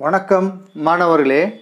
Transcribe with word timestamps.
வணக்கம் 0.00 0.62
மாணவர்களே. 0.72 1.60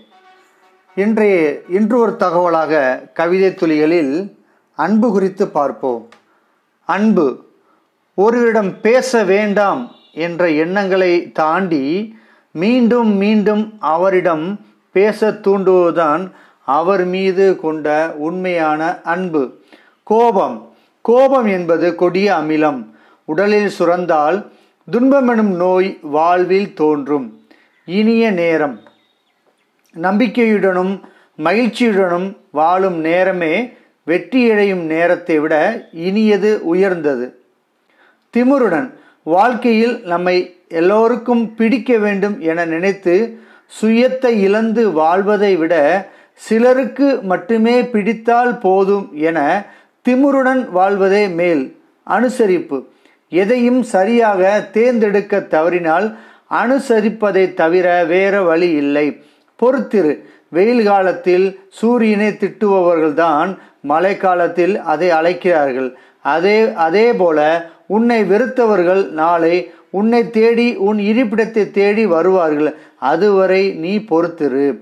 இன்றைய 0.95 1.61
இன்று 1.69 1.99
ஒரு 1.99 2.17
தகவலாக 2.19 3.03
கவிதை 3.13 3.55
துளிகளில் 3.55 4.39
அன்பு 4.75 5.11
குறித்து 5.11 5.49
பார்ப்போம். 5.49 6.09
அன்பு 6.85 7.45
ஒருவரிடம் 8.15 8.81
பேச 8.81 9.25
வேண்டாம் 9.25 9.91
என்ற 10.13 10.51
எண்ணங்களை 10.51 11.33
தாண்டி 11.33 12.17
மீண்டும் 12.51 13.17
மீண்டும் 13.17 13.77
அவரிடம் 13.81 14.61
பேச 14.93 15.31
தூண்டுவதுதான் 15.31 16.31
அவர் 16.65 17.05
மீது 17.05 17.57
கொண்ட 17.57 18.15
உண்மையான 18.17 19.01
அன்பு. 19.03 19.59
கோபம் 20.03 20.73
கோபம் 21.01 21.47
என்பது 21.47 21.95
கொடிய 21.95 22.35
அமிலம். 22.35 22.87
உடலில் 23.25 23.71
சுரந்தால் 23.79 24.51
துன்பமெனும் 24.93 25.57
நோய் 25.57 25.99
வாழ்வில் 26.03 26.75
தோன்றும். 26.75 27.48
இனிய 27.97 28.31
நேரம். 28.31 28.77
நம்பிக்கையுடனும் 29.97 30.95
மகிழ்ச்சியுடனும் 31.45 32.37
வாழும் 32.51 32.99
நேரமே 33.01 33.55
வெற்றியடையும் 34.07 34.85
நேரத்தை 34.93 35.39
விட 35.39 35.55
இனியது 35.93 36.51
உயர்ந்தது. 36.73 37.27
திமுருடன் 38.35 38.89
வாழ்க்கையில் 39.23 39.95
நம்மை 40.05 40.37
எல்லோருக்கும் 40.69 41.55
பிடிக்க 41.55 41.99
வேண்டும் 41.99 42.37
என 42.41 42.65
நினைத்து 42.65 43.17
சுயத்தை 43.81 44.33
இழந்து 44.47 44.93
வாழ்வதை 44.93 45.57
விட 45.57 45.75
சிலருக்கு 46.35 47.09
மட்டுமே 47.23 47.77
பிடித்தால் 47.85 48.59
போதும் 48.59 49.07
என 49.29 49.39
திமுருடன் 50.09 50.63
வாழ்வதே 50.71 51.29
மேல் 51.29 51.65
அனுசரிப்பு. 52.07 52.79
எதையும் 53.29 53.83
சரியாக 53.83 54.43
தேர்ந்தெடுக்க 54.73 55.41
தவறினால் 55.41 56.07
அனுசரிப்பதை 56.51 57.55
தவிர 57.55 58.05
வேற 58.05 58.43
வழி 58.43 58.71
இல்லை. 58.71 59.23
பொறுத்திரு. 59.63 60.25
வெயில் 60.49 60.85
காலத்தில் 60.85 61.61
சூரியனை 61.69 62.27
திட்டுபவர்கள்தான் 62.27 63.59
மழை 63.81 64.17
காலத்தில் 64.17 64.81
அதை 64.81 65.11
அழைக்கிறார்கள். 65.11 65.97
அதே 66.23 66.73
அதே 66.73 67.13
போல 67.13 67.71
உன்னை 67.87 68.23
வெறுத்தவர்கள் 68.23 69.09
நாளை 69.11 69.71
உன்னை 69.91 70.31
தேடி 70.31 70.77
உன் 70.77 70.99
இருப்பிடத்தை 70.99 71.71
தேடி 71.71 72.07
வருவார்கள். 72.07 72.75
அதுவரை 72.97 73.71
நீ 73.73 73.99
பொறுத்திரு. 73.99 74.81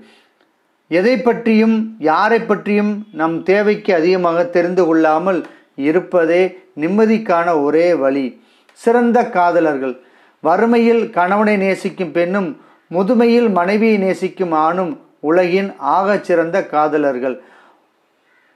எதை 0.87 1.17
பற்றியும் 1.17 1.95
யாரை 1.99 2.39
பற்றியும் 2.39 3.05
நம் 3.13 3.43
தேவைக்கு 3.43 3.95
அதிகமாக 3.95 4.45
தெரிந்து 4.45 4.85
கொள்ளாமல் 4.85 5.45
இருப்பதே 5.75 6.57
நிம்மதிக்கான 6.79 7.63
ஒரே 7.63 7.93
வழி. 7.93 8.41
சிறந்த 8.73 9.29
காதலர்கள். 9.29 9.99
வறுமையில் 10.39 11.09
கணவனை 11.09 11.57
நேசிக்கும் 11.57 12.11
பெண்ணும் 12.11 12.49
முதுமையில் 12.91 13.49
மனைவியை 13.51 13.97
நேசிக்கும் 13.97 14.51
ஆணும் 14.51 14.93
உலகின் 15.19 15.69
ஆகச் 15.77 16.21
சிறந்த 16.21 16.65
காதலர்கள். 16.65 17.35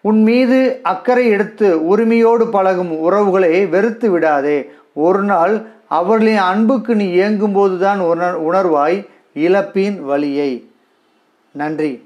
உன் 0.02 0.22
மீது 0.24 0.80
அக்கறை 0.84 1.26
எடுத்து 1.28 1.88
உரிமையோடு 1.88 2.50
பழகும் 2.50 3.00
உறவுகளை 3.00 3.66
வெறுத்து 3.66 4.12
விடாதே. 4.12 4.70
ஒரு 4.94 5.22
நாள் 5.24 5.62
அவர்களின் 5.88 6.38
அன்புக்கு 6.38 6.96
நீ 6.96 7.08
இயங்கும்போதுதான் 7.16 7.98
உணர் 7.98 8.38
உணர்வாய் 8.44 9.08
இழப்பின் 9.34 10.00
வழியை. 10.00 10.52
நன்றி. 11.52 12.00